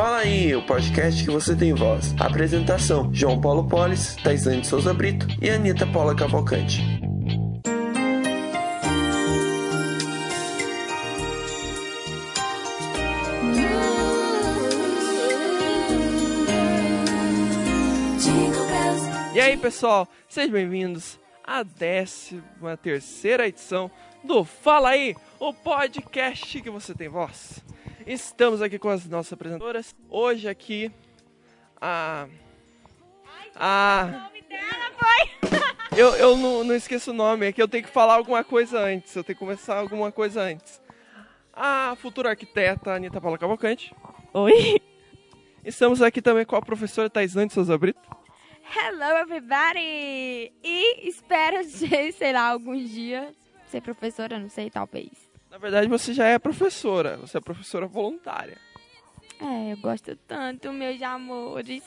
[0.00, 2.14] Fala aí, o podcast que você tem voz.
[2.18, 6.80] Apresentação: João Paulo Polis, Taisane Souza Brito e Anitta Paula Cavalcante.
[19.34, 22.42] E aí, pessoal, sejam bem-vindos à 13
[22.82, 23.90] terceira edição
[24.24, 27.62] do Fala Aí, o podcast que você tem voz.
[28.12, 29.94] Estamos aqui com as nossas apresentadoras.
[30.08, 30.90] Hoje aqui,
[31.80, 32.26] a...
[33.54, 34.30] A...
[35.96, 38.80] Eu, eu não, não esqueço o nome, é que eu tenho que falar alguma coisa
[38.80, 40.82] antes, eu tenho que começar alguma coisa antes.
[41.52, 43.94] A futura arquiteta Anitta Paula Cavalcante.
[44.34, 44.82] Oi.
[45.64, 48.00] Estamos aqui também com a professora Taisane Souza Brito.
[48.76, 50.52] Hello, everybody!
[50.64, 53.32] E espero, sei lá, algum dia
[53.68, 55.29] ser professora, não sei, talvez.
[55.50, 57.16] Na verdade, você já é professora.
[57.16, 58.56] Você é professora voluntária.
[59.40, 61.82] É, eu gosto tanto, meus amores.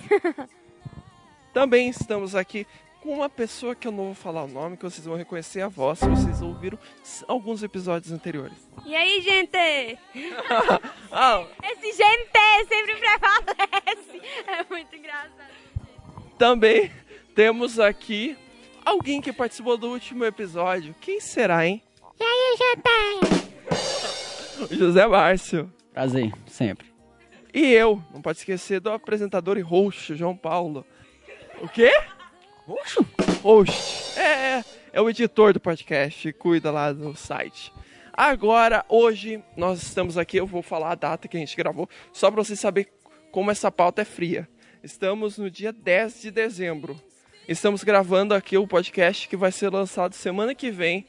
[1.53, 2.67] Também estamos aqui
[2.99, 5.67] com uma pessoa que eu não vou falar o nome, que vocês vão reconhecer a
[5.67, 6.79] voz se vocês ouviram
[7.27, 8.57] alguns episódios anteriores.
[8.85, 9.99] E aí, gente?
[11.11, 14.21] ah, Esse gente sempre prevalece.
[14.47, 15.53] É muito engraçado.
[16.37, 16.91] também
[17.35, 18.37] temos aqui
[18.83, 20.95] alguém que participou do último episódio.
[20.99, 21.83] Quem será, hein?
[22.19, 22.92] E aí, gente?
[24.71, 25.71] José Márcio.
[25.93, 26.87] Prazer, sempre.
[27.53, 30.85] E eu, não pode esquecer do apresentador e host, João Paulo.
[31.61, 31.91] O quê?
[32.65, 33.05] Roxo?
[33.41, 34.19] Host.
[34.19, 37.71] É, é, é o editor do podcast, cuida lá do site.
[38.11, 42.31] Agora, hoje, nós estamos aqui, eu vou falar a data que a gente gravou, só
[42.31, 42.87] para você saber
[43.31, 44.47] como essa pauta é fria.
[44.83, 46.99] Estamos no dia 10 de dezembro.
[47.47, 51.05] Estamos gravando aqui o podcast que vai ser lançado semana que vem.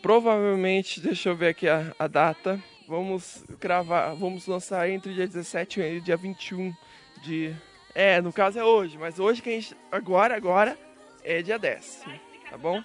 [0.00, 2.62] Provavelmente, deixa eu ver aqui a, a data.
[2.86, 6.74] Vamos gravar, vamos lançar entre o dia 17 e o dia 21
[7.22, 7.54] de.
[7.94, 9.76] É, no caso é hoje, mas hoje que a gente.
[9.90, 10.78] Agora, agora
[11.22, 12.04] é dia 10.
[12.50, 12.82] Tá bom?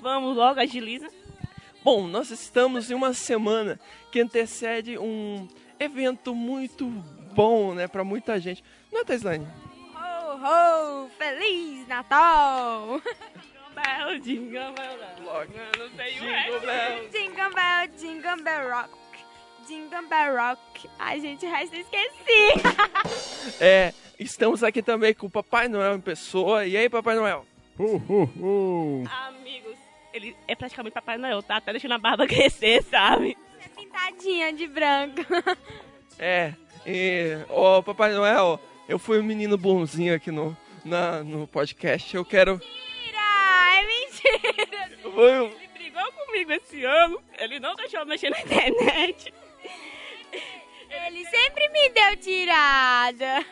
[0.00, 1.08] Vamos logo, agiliza.
[1.82, 3.80] Bom, nós estamos em uma semana
[4.12, 5.48] que antecede um
[5.80, 6.86] evento muito
[7.34, 8.62] bom, né, para muita gente.
[8.92, 9.46] Não é, Taislane?
[9.94, 11.08] Ho, ho!
[11.18, 13.00] Feliz Natal!
[13.74, 15.52] Bell, jingle bell, Logo.
[15.54, 16.66] Eu não sei o Jingle resto.
[16.66, 17.08] Bell.
[17.10, 19.01] Jingle Bell, Jingle Bell Rock.
[19.66, 20.88] Jingle Bell Rock.
[20.98, 22.62] Ai, gente, o resto eu esqueci.
[23.60, 26.64] É, estamos aqui também com o Papai Noel em pessoa.
[26.64, 27.44] E aí, Papai Noel?
[27.78, 29.04] Uh, uh, uh.
[29.28, 29.76] Amigos,
[30.12, 31.60] ele é praticamente Papai Noel, tá?
[31.60, 33.36] Tá deixando a barba crescer, sabe?
[33.76, 35.22] Pintadinha de branco.
[36.18, 36.52] É,
[36.86, 42.14] e, ô Papai Noel, eu fui um menino bonzinho aqui no, na, no podcast.
[42.14, 42.60] Eu quero.
[42.60, 43.78] Mentira!
[43.78, 44.98] É mentira!
[45.02, 49.32] fui um- Ele brigou comigo esse ano, ele não deixou eu mexer na internet.
[51.06, 53.44] Ele sempre me deu tirada.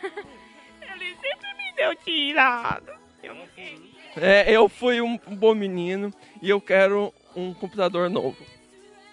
[0.80, 2.98] Ele sempre me deu tirada.
[3.22, 3.90] Eu não queria.
[4.16, 8.36] É, eu fui um, bom menino e eu quero um computador novo.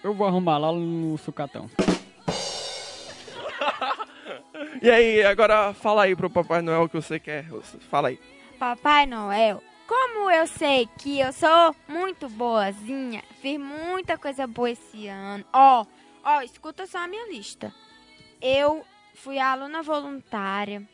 [0.02, 1.70] Eu vou arrumar lá no sucatão.
[4.80, 7.44] E aí, agora fala aí pro Papai Noel o que você quer.
[7.90, 8.20] Fala aí.
[8.58, 15.08] Papai Noel, como eu sei que eu sou muito boazinha, fiz muita coisa boa esse
[15.08, 15.44] ano.
[15.52, 15.84] Ó,
[16.28, 17.72] ó, escuta só a minha lista.
[18.40, 18.84] Eu
[19.14, 20.86] fui aluna voluntária.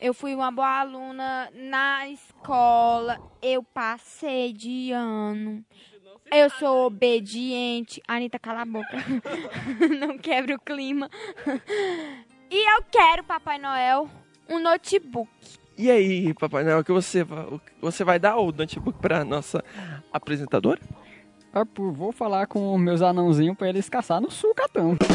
[0.00, 3.18] Eu fui uma boa aluna na escola.
[3.40, 5.64] Eu passei de ano.
[6.30, 8.02] Eu sou obediente.
[8.08, 8.96] Anitta, cala a boca.
[9.98, 11.08] Não quebra o clima.
[12.50, 14.10] E eu quero, Papai Noel,
[14.48, 15.30] um notebook.
[15.78, 17.24] E aí, Papai Noel, que você,
[17.80, 19.64] você vai dar o notebook pra nossa
[20.12, 20.80] apresentadora?
[21.56, 24.96] Ah, pô, Vou falar com meus anãozinhos pra eles caçar no sucatão.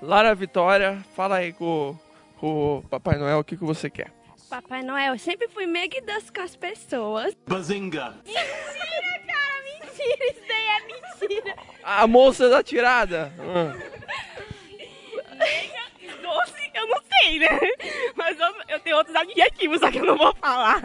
[0.00, 1.98] Lara Vitória, fala aí com,
[2.38, 4.12] com o Papai Noel o que, que você quer.
[4.48, 7.36] Papai Noel, eu sempre fui meguidas com as pessoas.
[7.44, 8.14] Bazinga!
[8.24, 10.30] Mentira, cara, mentira.
[10.30, 11.56] Isso daí é mentira.
[11.82, 13.32] A moça da tirada!
[16.22, 17.48] Doce, eu não sei, né?
[18.14, 20.84] Mas eu, eu tenho outros adjetivos, só que eu não vou falar.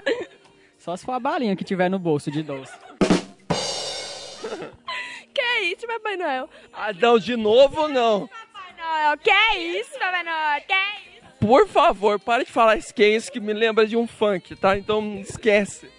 [0.84, 2.74] Só se for a balinha que tiver no bolso de doce.
[5.34, 6.50] Que isso, Papai Noel?
[6.74, 8.28] Ah, não, de novo não!
[8.28, 10.62] Papai Noel, que isso, Papai Noel?
[10.68, 11.28] Que isso?
[11.40, 14.56] Por favor, para de falar isso, que é isso que me lembra de um funk,
[14.58, 14.78] tá?
[14.78, 15.90] Então esquece.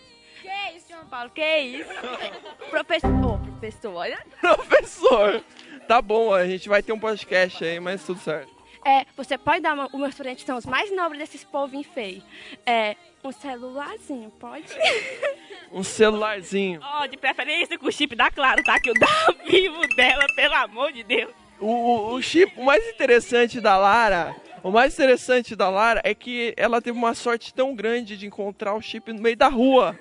[0.40, 1.30] Que isso, João Paulo?
[1.30, 1.90] Que isso?
[2.70, 4.18] Professor, Ô, professor, olha.
[4.40, 5.42] Professor!
[5.88, 8.53] Tá bom, a gente vai ter um podcast aí, mas tudo certo.
[8.84, 9.88] É, você pode dar uma,
[10.36, 12.22] que são os mais nobres desses povinhos feios.
[12.66, 14.66] É, um celularzinho, pode?
[15.72, 16.78] Um celularzinho.
[16.80, 18.78] Ó, de preferência com o chip da Claro, tá?
[18.78, 21.32] Que o da vivo dela, pelo amor de Deus.
[21.58, 26.14] O, o, o chip, o mais interessante da Lara, o mais interessante da Lara é
[26.14, 29.98] que ela teve uma sorte tão grande de encontrar o chip no meio da rua.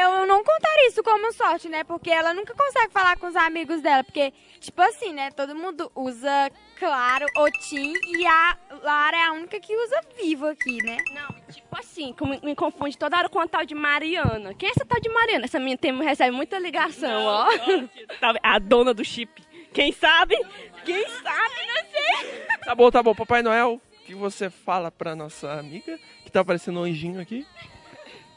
[0.00, 1.84] Eu não contaria isso como sorte, né?
[1.84, 4.02] Porque ela nunca consegue falar com os amigos dela.
[4.02, 5.30] Porque, tipo assim, né?
[5.32, 10.46] Todo mundo usa Claro ou Tim e a Lara é a única que usa Vivo
[10.46, 10.96] aqui, né?
[11.14, 14.54] Não, tipo assim, como me confunde toda hora com a tal de Mariana.
[14.54, 15.44] Quem é essa tal de Mariana?
[15.44, 17.46] Essa minha tem, recebe muita ligação, ó.
[18.18, 19.42] Tá- A dona do chip.
[19.72, 20.36] Quem sabe?
[20.84, 22.40] Quem sabe, não sei.
[22.64, 23.14] Tá bom, tá bom.
[23.14, 27.46] Papai Noel, o que você fala pra nossa amiga que tá aparecendo um anjinho aqui?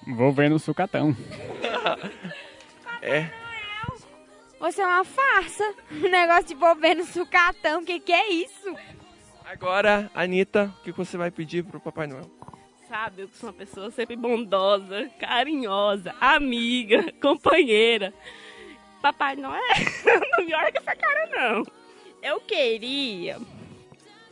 [0.07, 1.15] Vou ver no sucatão.
[3.01, 3.29] É.
[4.59, 5.75] Você é uma farsa.
[5.91, 7.81] Um negócio de envolver no sucatão.
[7.81, 8.75] O que, que é isso?
[9.45, 12.29] Agora, Anitta, o que você vai pedir pro Papai Noel?
[12.87, 18.13] Sabe, eu sou uma pessoa sempre bondosa, carinhosa, amiga, companheira.
[19.01, 19.61] Papai Noel,
[20.37, 21.63] não me olha com essa cara, não.
[22.21, 23.39] Eu queria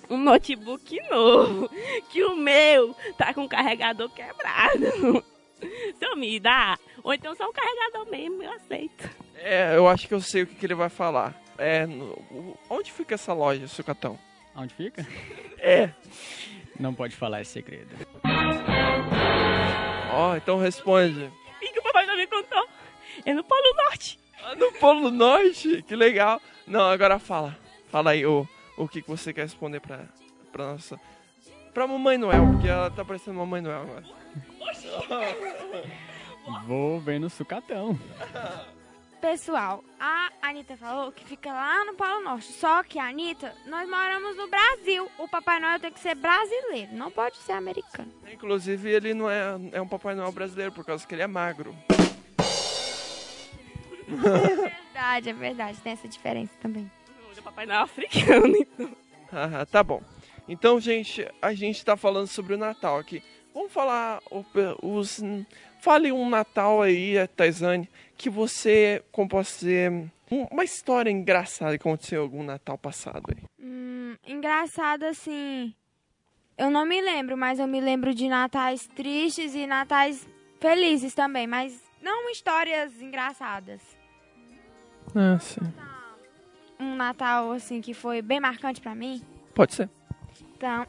[0.10, 1.70] um notebook novo,
[2.10, 5.24] que o meu tá com o carregador quebrado.
[5.98, 9.10] Se eu me dá, ou então só um carregador mesmo, eu aceito.
[9.36, 11.34] É, eu acho que eu sei o que, que ele vai falar.
[11.58, 14.18] É, no- o- onde fica essa loja, Sucatão?
[14.56, 15.06] Onde fica?
[15.66, 15.92] É.
[16.78, 17.88] Não pode falar esse segredo.
[20.12, 21.32] Ó, então responde.
[21.62, 22.68] E que o papai não me contou.
[23.26, 24.20] É no Polo Norte.
[24.44, 25.82] Ah, no Polo Norte?
[25.84, 26.42] Que legal.
[26.68, 27.58] Não, agora fala.
[27.90, 28.46] Fala aí o,
[28.78, 30.02] o que, que você quer responder pra,
[30.52, 31.00] pra nossa...
[31.74, 34.04] Pra Mamãe Noel, porque ela tá parecendo Mamãe Noel agora.
[36.68, 37.98] Vou ver no sucatão.
[39.22, 42.52] Pessoal, a Anitta falou que fica lá no Polo Norte.
[42.52, 45.10] Só que, Anitta, nós moramos no Brasil.
[45.18, 48.12] O Papai Noel tem que ser brasileiro, não pode ser americano.
[48.30, 51.74] Inclusive, ele não é, é um Papai Noel brasileiro, por causa que ele é magro.
[54.08, 55.78] Verdade, é verdade.
[55.82, 56.90] Tem essa diferença também.
[57.38, 58.96] O papai não é africano, então.
[59.32, 60.02] Haha, tá bom.
[60.48, 63.24] Então, gente, a gente tá falando sobre o Natal aqui.
[63.54, 64.22] Vamos falar
[64.82, 65.22] os.
[65.82, 69.92] Fale um Natal aí, eh, Taizane, que você, como posso dizer,
[70.32, 73.44] um- uma história engraçada que aconteceu em algum Natal passado aí.
[73.60, 75.74] Hum, engraçado assim.
[76.58, 80.28] Eu não me lembro, mas eu me lembro de natais tristes e natais
[80.60, 83.82] felizes também, mas não histórias engraçadas.
[85.16, 85.62] Ah, sim.
[86.80, 89.22] Um Natal assim que foi bem marcante pra mim.
[89.54, 89.90] Pode ser.
[90.56, 90.86] Então,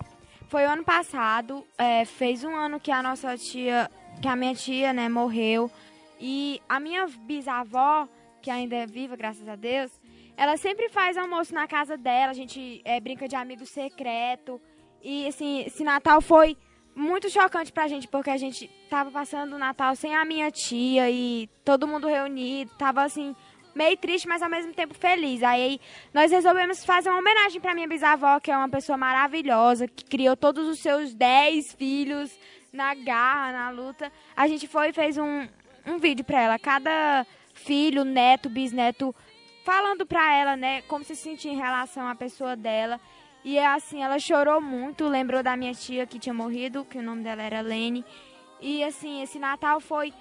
[0.55, 3.91] foi o ano passado, é, fez um ano que a nossa tia,
[4.23, 5.69] que a minha tia, né, morreu.
[6.21, 8.09] E a minha bisavó,
[8.41, 9.91] que ainda é viva, graças a Deus,
[10.37, 14.61] ela sempre faz almoço na casa dela, a gente é, brinca de amigo secreto.
[15.03, 16.57] E, assim, esse Natal foi
[16.95, 21.11] muito chocante pra gente, porque a gente tava passando o Natal sem a minha tia
[21.11, 23.35] e todo mundo reunido, tava, assim,
[23.75, 25.43] meio triste, mas ao mesmo tempo feliz.
[25.43, 25.81] Aí
[26.13, 30.37] nós resolvemos fazer uma homenagem pra minha bisavó, que é uma pessoa maravilhosa, que criou
[30.37, 32.39] todos os seus 10 filhos
[32.73, 34.11] na garra, na luta.
[34.37, 35.49] A gente foi e fez um,
[35.87, 36.59] um vídeo pra ela.
[36.59, 39.15] Cada filho, neto, bisneto,
[39.65, 43.01] falando pra ela, né, como se sentia em relação à pessoa dela.
[43.45, 47.23] E assim, ela chorou muito, lembrou da minha tia que tinha morrido, que o nome
[47.23, 48.05] dela era Lene.
[48.61, 50.13] E assim, esse Natal foi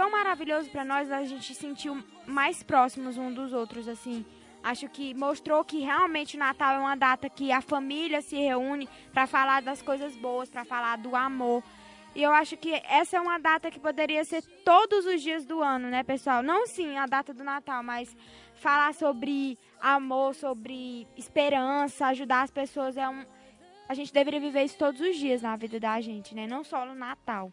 [0.00, 4.24] tão maravilhoso pra nós, a gente se sentiu mais próximos um dos outros, assim.
[4.62, 8.88] Acho que mostrou que realmente o Natal é uma data que a família se reúne
[9.12, 11.62] pra falar das coisas boas, pra falar do amor.
[12.14, 15.62] E eu acho que essa é uma data que poderia ser todos os dias do
[15.62, 16.42] ano, né, pessoal?
[16.42, 18.16] Não sim a data do Natal, mas
[18.54, 23.22] falar sobre amor, sobre esperança, ajudar as pessoas é um
[23.86, 26.46] a gente deveria viver isso todos os dias na vida da gente, né?
[26.46, 27.52] Não só no Natal.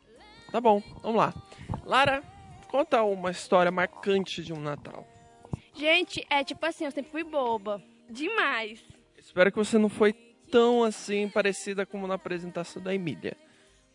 [0.49, 1.33] Tá bom, vamos lá.
[1.83, 2.23] Lara,
[2.67, 5.07] conta uma história marcante de um Natal.
[5.73, 7.81] Gente, é tipo assim, eu sempre fui boba.
[8.09, 8.83] Demais.
[9.17, 10.13] Espero que você não foi
[10.51, 13.35] tão assim parecida como na apresentação da Emília.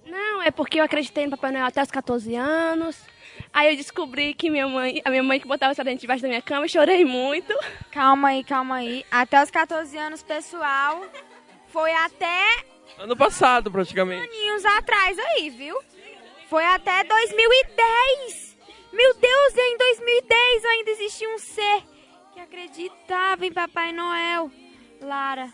[0.04, 3.00] Não, é porque eu acreditei no Papai Noel até os 14 anos.
[3.52, 6.28] Aí eu descobri que minha mãe, a minha mãe que botava essa dente debaixo da
[6.28, 7.54] minha cama, eu chorei muito.
[7.90, 9.04] Calma aí, calma aí.
[9.10, 11.04] Até os 14 anos, pessoal,
[11.68, 12.64] foi até
[12.98, 14.22] Ano passado, praticamente.
[14.26, 15.78] aninhos atrás aí, viu?
[16.48, 18.51] Foi até 2010.
[18.92, 21.82] Meu Deus, e em 2010 ainda existia um ser
[22.32, 24.50] que acreditava em Papai Noel.
[25.00, 25.52] Lara,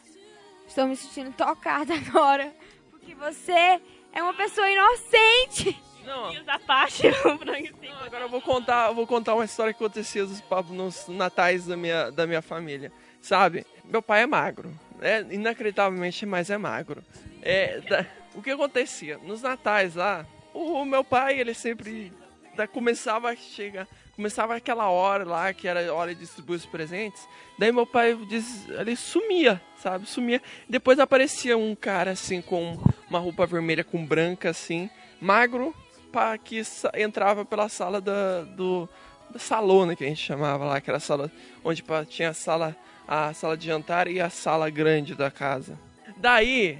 [0.66, 2.52] estou me sentindo tocada agora,
[2.90, 3.80] porque você
[4.12, 5.80] é uma pessoa inocente.
[6.04, 7.88] Não, da parte, assim.
[8.04, 11.76] agora eu vou contar, eu vou contar uma história que acontecia papos- nos natais da
[11.76, 12.90] minha, da minha família.
[13.20, 13.66] Sabe?
[13.84, 14.72] Meu pai é magro.
[15.00, 17.04] É, inacreditavelmente, mas é magro.
[17.42, 19.18] É, da- o que acontecia?
[19.18, 22.12] Nos natais lá, o, o meu pai, ele sempre
[22.58, 23.86] da- começava a chegar.
[24.16, 27.26] começava aquela hora lá, que era hora de distribuir os presentes.
[27.56, 30.06] Daí meu pai diz, ele sumia, sabe?
[30.06, 30.42] Sumia.
[30.68, 32.76] Depois aparecia um cara assim com
[33.08, 35.72] uma roupa vermelha com branca assim, magro,
[36.12, 36.60] pá, que
[36.96, 38.88] entrava pela sala da, do
[39.30, 41.30] da salona que a gente chamava lá, que era a sala
[41.62, 42.74] onde tinha a sala
[43.06, 45.78] a sala de jantar e a sala grande da casa.
[46.16, 46.78] Daí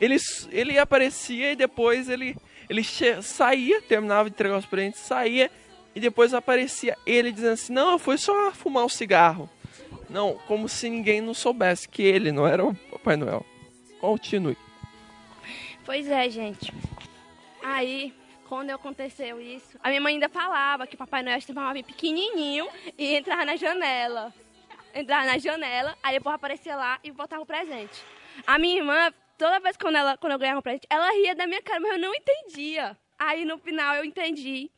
[0.00, 0.16] ele
[0.50, 2.36] ele aparecia e depois ele
[2.68, 2.84] ele
[3.22, 5.50] saía, terminava de entregar os presentes, saía
[5.94, 9.48] e depois aparecia ele dizendo assim: "Não, fui só fumar um cigarro".
[10.08, 13.46] Não, como se ninguém não soubesse que ele não era o Papai Noel.
[14.00, 14.56] Continue.
[15.84, 16.72] Pois é, gente.
[17.62, 18.12] Aí,
[18.48, 22.66] quando aconteceu isso, a minha mãe ainda falava que o Papai Noel estava bem pequenininho
[22.98, 24.34] e entrava na janela.
[24.92, 28.02] Entrava na janela, aí depois aparecia lá e botava o presente.
[28.44, 31.46] A minha irmã, toda vez quando, ela, quando eu ganhava um presente, ela ria da
[31.46, 32.96] minha cara, mas eu não entendia.
[33.18, 34.70] Aí no final eu entendi,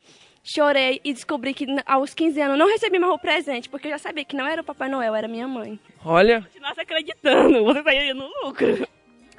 [0.43, 3.91] chorei e descobri que aos 15 anos eu não recebi mais o presente, porque eu
[3.91, 5.79] já sabia que não era o Papai Noel, era minha mãe.
[6.03, 8.87] Olha, Continuasse acreditando, você sairia no lucro.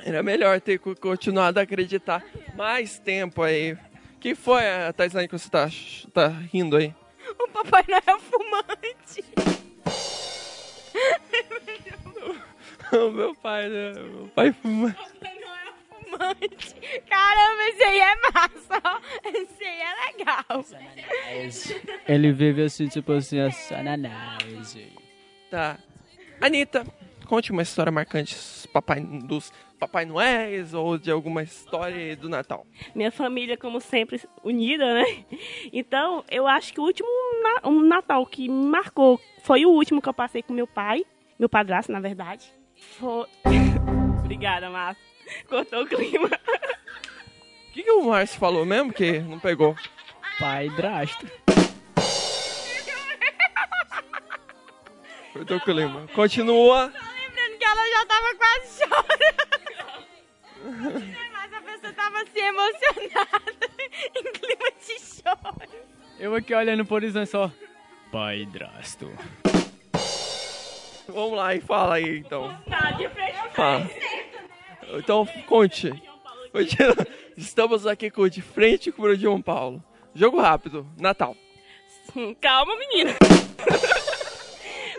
[0.05, 2.23] era melhor ter co- continuado a acreditar
[2.55, 3.77] mais tempo aí.
[4.21, 5.69] Que foi, a Taisane, que você tá,
[6.15, 6.95] tá rindo aí?
[7.39, 9.25] O Papai Noel fumante.
[12.95, 13.93] O meu pai, né?
[13.93, 14.95] Meu pai fuma.
[15.89, 16.75] fumante.
[17.09, 19.01] Caramba, esse aí é massa, ó.
[19.29, 20.65] Esse aí é legal.
[22.09, 24.93] Ele vive assim, tipo assim, a sananase.
[25.51, 25.79] Tá.
[26.41, 26.87] Anitta,
[27.27, 32.67] conte uma história marcante dos papai, dos Papai Noéis ou de alguma história do Natal.
[32.95, 35.25] Minha família, como sempre, unida, né?
[35.73, 37.09] Então, eu acho que o último
[37.43, 41.05] na- um Natal que me marcou foi o último que eu passei com meu pai,
[41.39, 42.51] meu padrasto, na verdade.
[42.77, 43.27] Foi.
[44.25, 45.05] Obrigada, Márcio.
[45.49, 46.29] Cortou o clima.
[46.29, 49.77] O que, que o Márcio falou mesmo que não pegou?
[50.39, 51.27] Pai drasto.
[55.33, 56.07] Cortou o clima.
[56.15, 56.87] Continua.
[56.87, 59.45] Lembrando que ela já tava quase chorando.
[61.33, 63.71] Mas a pessoa tava assim emocionada,
[64.15, 65.69] em clima de choro.
[66.19, 67.51] Eu aqui olhando por horizonte só.
[68.13, 69.11] Pai drasto.
[71.09, 72.57] Vamos lá e fala aí então.
[72.69, 73.91] Tá, de frente Fala.
[74.95, 75.93] Então conte.
[77.37, 79.83] Estamos aqui com de frente com o João Paulo.
[80.15, 81.37] Jogo rápido, Natal.
[82.41, 83.11] Calma, menina.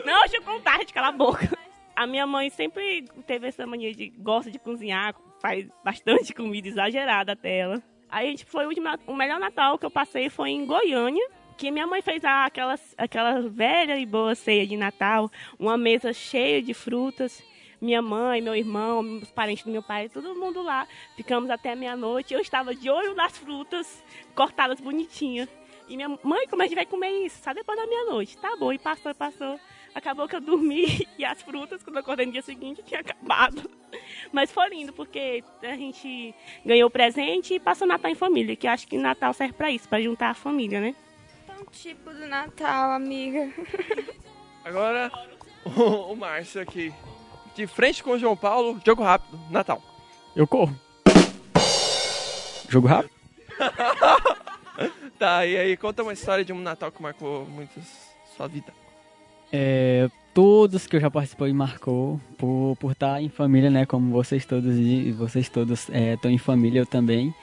[0.06, 1.58] Não, deixa eu contar, gente, cala a boca.
[1.96, 7.32] A minha mãe sempre teve essa mania de gosta de cozinhar, faz bastante comida exagerada
[7.32, 7.82] até ela.
[8.10, 11.26] Aí a gente foi o, último, o melhor Natal que eu passei foi em Goiânia,
[11.58, 16.62] que minha mãe fez aquela, aquela velha e boa ceia de Natal, uma mesa cheia
[16.62, 17.44] de frutas.
[17.82, 20.88] Minha mãe, meu irmão, os parentes do meu pai, todo mundo lá.
[21.16, 22.34] Ficamos até meia-noite.
[22.34, 25.50] Eu estava de olho nas frutas, cortadas bonitinhas.
[25.88, 27.44] E minha mãe, como a gente vai comer isso?
[27.44, 28.38] Só depois da meia-noite.
[28.38, 29.60] Tá bom, e passou, passou.
[29.94, 33.70] Acabou que eu dormi e as frutas, quando eu acordei no dia seguinte, tinha acabado.
[34.32, 36.34] Mas foi lindo, porque a gente
[36.66, 39.54] ganhou o presente e passou o Natal em família, que eu acho que Natal serve
[39.54, 40.96] pra isso, pra juntar a família, né?
[41.72, 43.52] Tipo do Natal, amiga.
[44.64, 45.12] Agora
[45.66, 46.94] o, o Márcio aqui.
[47.56, 49.82] De frente com o João Paulo, jogo rápido, Natal.
[50.36, 50.76] Eu corro.
[52.70, 53.14] Jogo rápido?
[55.18, 57.80] Tá, e aí conta uma história de um Natal que marcou muito
[58.36, 58.74] sua vida.
[59.52, 63.86] É, todos que eu já participei marcou por por estar em família, né?
[63.86, 67.34] Como vocês todos e vocês todos estão em família, eu também.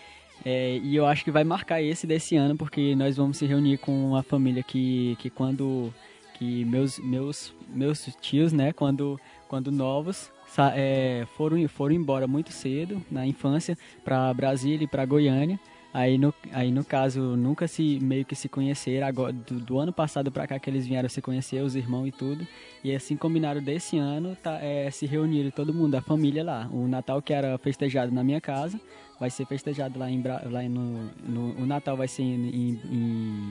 [0.45, 3.79] É, e eu acho que vai marcar esse desse ano porque nós vamos se reunir
[3.79, 5.93] com uma família que, que quando
[6.35, 8.73] que meus meus meus tios, né?
[8.73, 10.33] Quando quando novos
[10.75, 15.59] é, foram foram embora muito cedo na infância para Brasília e para Goiânia.
[15.95, 19.93] Aí no, aí no caso, nunca se meio que se conheceram, agora, do, do ano
[19.93, 22.47] passado pra cá que eles vieram se conhecer, os irmãos e tudo.
[22.83, 26.67] E assim combinaram desse ano, tá, é, se reuniram todo mundo, a família lá.
[26.73, 28.81] O Natal que era festejado na minha casa,
[29.23, 31.63] vai ser festejado lá, em, Bra- lá no, no...
[31.63, 32.81] O Natal vai ser em, em,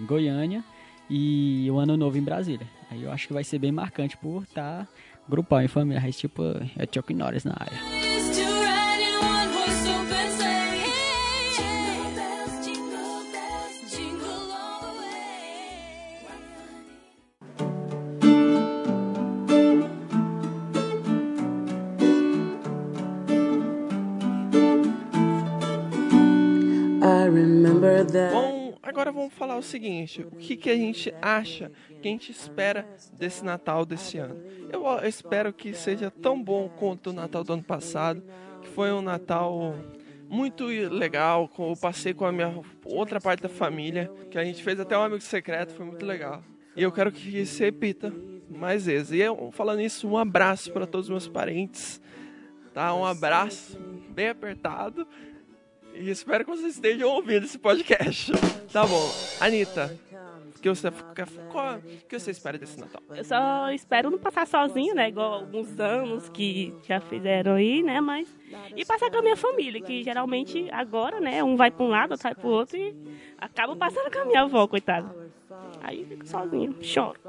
[0.05, 0.61] Goiânia
[1.09, 2.67] e o Ano Novo em Brasília.
[2.89, 4.85] Aí eu acho que vai ser bem marcante por estar
[5.29, 6.43] grupal em família, tipo,
[6.77, 8.00] é Chuck Norris na área.
[29.61, 34.17] O seguinte: o que, que a gente acha, que a gente espera desse Natal desse
[34.17, 34.41] ano?
[34.71, 38.23] Eu, espero que seja tão bom quanto o Natal do ano passado,
[38.61, 39.75] que foi um Natal
[40.29, 41.49] muito legal.
[41.57, 45.03] Eu passei com a minha outra parte da família, que a gente fez até um
[45.03, 46.43] amigo secreto, foi muito legal.
[46.75, 48.13] E eu quero que se repita
[48.49, 49.11] mais vezes.
[49.11, 52.01] E eu, falando isso, um abraço para todos os meus parentes.
[52.73, 52.93] Tá?
[52.95, 53.77] Um abraço
[54.09, 55.05] bem apertado.
[55.93, 58.31] E espero que vocês estejam ouvindo esse podcast.
[58.71, 59.11] Tá bom.
[59.41, 59.99] Anitta,
[60.55, 60.89] o que você,
[61.51, 63.01] qual, o que você espera desse Natal?
[63.09, 65.09] Eu só espero não passar sozinho, né?
[65.09, 67.99] Igual alguns anos que já fizeram aí, né?
[67.99, 68.29] Mas.
[68.73, 71.43] E passar com a minha família, que geralmente agora, né?
[71.43, 72.95] Um vai pra um lado, outro vai pro outro e
[73.37, 75.13] acaba passando com a minha avó, coitada.
[75.83, 77.19] Aí fico sozinho, choro.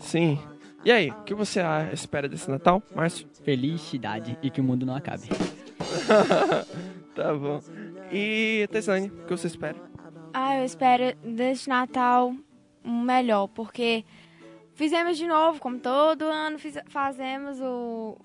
[0.00, 0.36] Sim.
[0.84, 1.60] E aí, o que você
[1.92, 3.24] espera desse Natal, Márcio?
[3.44, 5.28] Felicidade e que o mundo não acabe.
[7.18, 7.60] Tá bom.
[8.12, 9.74] E Tessane, o que você espera?
[10.32, 12.32] Ah, eu espero deste Natal
[12.84, 14.04] melhor, porque
[14.74, 18.16] fizemos de novo, como todo ano fiz- fazemos o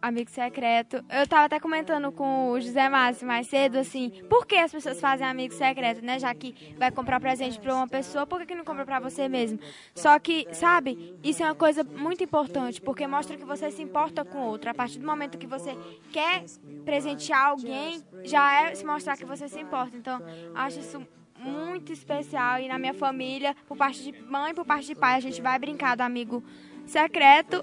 [0.00, 1.04] Amigo Secreto.
[1.10, 5.00] Eu tava até comentando com o José Márcio mais cedo, assim, por que as pessoas
[5.00, 6.18] fazem Amigo Secreto, né?
[6.18, 9.28] Já que vai comprar presente pra uma pessoa, por que, que não compra pra você
[9.28, 9.58] mesmo?
[9.94, 14.24] Só que, sabe, isso é uma coisa muito importante, porque mostra que você se importa
[14.24, 14.70] com o outro.
[14.70, 15.76] A partir do momento que você
[16.12, 16.44] quer
[16.84, 19.96] presentear alguém, já é se mostrar que você se importa.
[19.96, 20.22] Então,
[20.54, 21.06] acho isso
[21.38, 25.20] muito especial e na minha família, por parte de mãe, por parte de pai, a
[25.20, 26.75] gente vai brincar do amigo secreto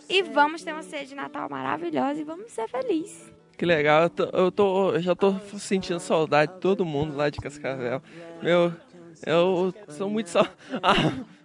[0.09, 3.31] e vamos ter uma ceia de Natal maravilhosa e vamos ser felizes.
[3.57, 7.29] Que legal, eu, tô, eu, tô- eu já tô sentindo saudade de todo mundo lá
[7.29, 8.01] de Cascavel.
[8.41, 8.73] Meu,
[9.25, 10.41] eu sou muito só.
[10.81, 10.93] Ah,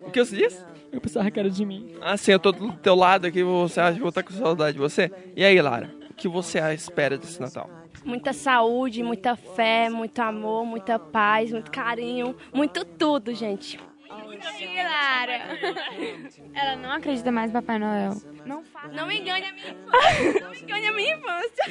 [0.04, 0.64] o que você disse?
[0.90, 1.88] Eu pensava que era de mim.
[2.00, 4.32] Ah, sim, eu tô do teu lado aqui, você acha que eu vou estar com
[4.32, 5.11] saudade de você?
[5.37, 7.70] E aí, Lara, o que você espera desse Natal?
[8.04, 13.78] Muita saúde, muita fé, muito amor, muita paz, muito carinho, muito tudo, gente.
[14.83, 15.59] Lara!
[16.54, 18.12] Ela não acredita mais em Papai Noel.
[18.45, 18.92] Não fala.
[18.92, 19.75] Não me engane a minha
[20.40, 21.64] Não me engane a minha infância.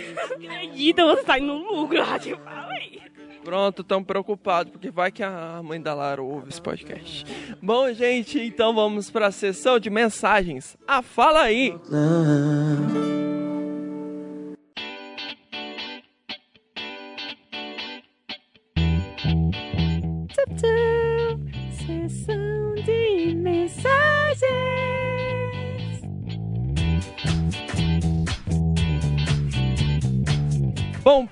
[0.45, 3.01] Acredita, você tá indo no lucro, te falei.
[3.43, 7.25] Pronto, tão preocupado, porque vai que a mãe da Lara ouve esse podcast.
[7.61, 10.77] Bom, gente, então vamos para a sessão de mensagens.
[10.85, 11.73] Ah, fala aí!
[11.85, 13.06] Sessão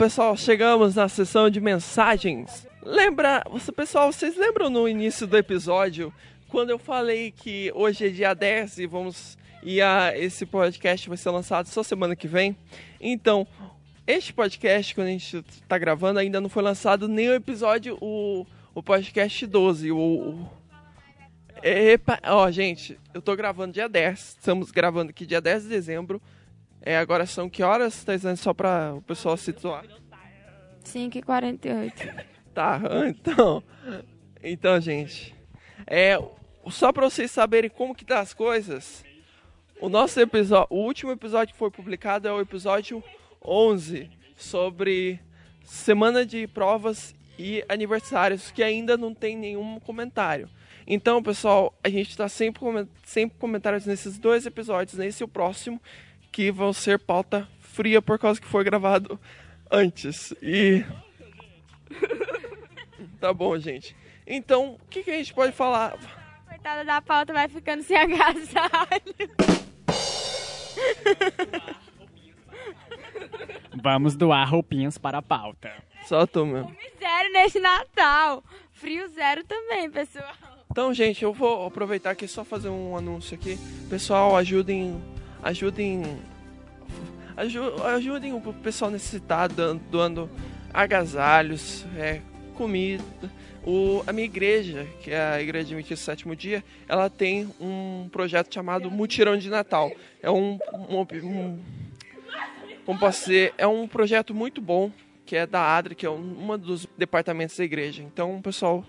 [0.05, 2.67] pessoal, chegamos na sessão de mensagens.
[2.83, 6.13] Lembra, você, pessoal, vocês lembram no início do episódio
[6.47, 11.17] quando eu falei que hoje é dia 10 e vamos e a, esse podcast vai
[11.17, 12.55] ser lançado só semana que vem?
[13.01, 13.47] Então,
[14.05, 18.45] este podcast, quando a gente tá gravando, ainda não foi lançado nem o episódio, o,
[18.75, 19.91] o podcast 12.
[19.91, 20.49] O, o-
[21.63, 24.19] Epa, ó, gente, eu tô gravando dia 10.
[24.19, 26.21] Estamos gravando aqui dia 10 de dezembro.
[26.85, 29.83] É, agora são que horas, dizendo só pra o pessoal se situar?
[30.83, 32.35] 5 e 48.
[32.55, 33.61] Tá, então.
[34.41, 35.35] Então, gente.
[35.85, 36.17] É,
[36.69, 39.03] só pra vocês saberem como que tá as coisas.
[39.81, 43.03] O nosso episódio, o último episódio que foi publicado é o episódio
[43.43, 45.19] 11 sobre
[45.65, 50.49] semana de provas e aniversários que ainda não tem nenhum comentário.
[50.87, 52.61] Então, pessoal, a gente está sempre,
[53.03, 55.81] sempre comentários nesses dois episódios, nesse e o próximo,
[56.35, 59.17] que vão ser pauta fria por causa que foi gravado
[59.71, 60.33] antes.
[60.41, 60.83] E
[63.21, 63.95] Tá bom, gente.
[64.27, 65.97] Então, o que, que a gente pode falar?
[66.45, 69.31] Coitada da pauta vai ficando sem agasalho.
[73.81, 75.71] Vamos doar roupinhas para a pauta.
[76.03, 76.75] Só tu mesmo.
[76.99, 78.43] Zero nesse Natal.
[78.73, 80.33] Frio zero também, pessoal.
[80.69, 83.57] Então, gente, eu vou aproveitar aqui só fazer um anúncio aqui.
[83.89, 85.01] Pessoal, ajudem.
[85.45, 86.01] Ajudem.
[87.37, 90.27] aju- ajudem o pessoal necessitado, doando
[90.73, 92.19] agasalhos, é,
[92.55, 93.03] comida.
[93.63, 98.09] O, a minha igreja, que é a Igreja Adventista do Sétimo Dia, ela tem um
[98.11, 99.91] projeto chamado Mutirão de Natal.
[100.19, 101.59] É um, um, um
[102.83, 104.91] como posso dizer, é um projeto muito bom,
[105.27, 108.01] que é da ADRE, que é um, um dos departamentos da igreja.
[108.01, 108.83] Então, pessoal,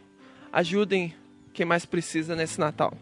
[0.50, 1.14] ajudem
[1.52, 2.94] quem mais precisa nesse Natal.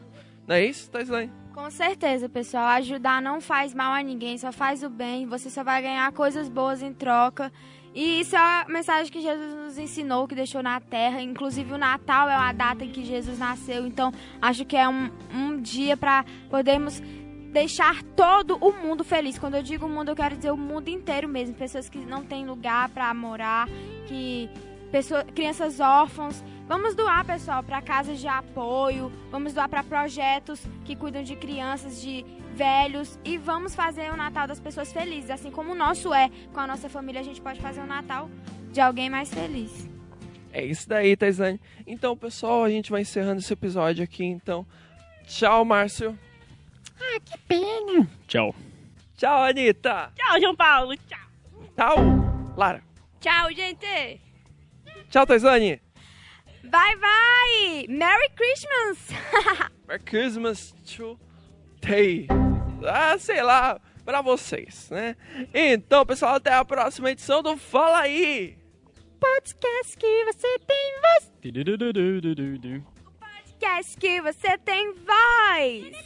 [0.47, 1.31] Não é isso, Taislane?
[1.55, 2.67] Com certeza, pessoal.
[2.67, 5.25] Ajudar não faz mal a ninguém, só faz o bem.
[5.27, 7.53] Você só vai ganhar coisas boas em troca.
[7.95, 11.23] E isso é a mensagem que Jesus nos ensinou, que deixou na terra.
[11.23, 13.87] Inclusive, o Natal é uma data em que Jesus nasceu.
[13.87, 14.11] Então,
[14.43, 17.01] acho que é um, um dia para podermos
[17.53, 19.39] deixar todo o mundo feliz.
[19.39, 21.55] Quando eu digo mundo, eu quero dizer o mundo inteiro mesmo.
[21.55, 23.69] Pessoas que não têm lugar para morar,
[24.09, 24.51] que
[24.95, 26.45] pessoa, crianças órfãos.
[26.69, 29.11] Vamos doar, pessoal, para casas de apoio.
[29.29, 33.19] Vamos doar para projetos que cuidam de crianças, de velhos.
[33.25, 35.31] E vamos fazer o Natal das pessoas felizes.
[35.31, 38.31] Assim como o nosso é com a nossa família, a gente pode fazer o Natal
[38.71, 39.91] de alguém mais feliz.
[40.53, 41.61] É isso daí, Taislane.
[41.85, 44.25] Então, pessoal, a gente vai encerrando esse episódio aqui.
[44.25, 44.65] Então,
[45.27, 46.17] Tchau, Márcio.
[48.29, 48.55] Tchau.
[49.17, 50.13] Tchau, Anitta.
[50.15, 50.97] Tchau, João Paulo.
[51.09, 51.19] Tchau.
[51.77, 51.97] Tchau,
[52.57, 52.81] Lara.
[53.21, 54.24] Tchau, gente.
[55.11, 55.81] Tchau, Taisane.
[56.65, 57.87] Bye, bye.
[57.89, 59.11] Merry Christmas.
[59.87, 61.19] Merry Christmas to
[61.81, 62.27] Tay.
[62.87, 65.17] Ah, sei lá, pra vocês, né?
[65.53, 68.57] Então, pessoal, até a próxima edição do Fala Aí.
[69.21, 71.33] Podcast que você tem voz.
[71.43, 72.85] Du-du-du-du-du-du.
[73.19, 75.97] Podcast que você tem voz.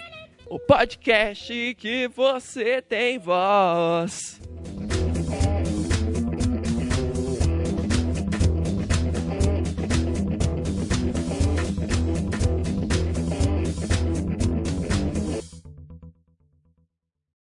[0.47, 4.41] O podcast que você tem voz.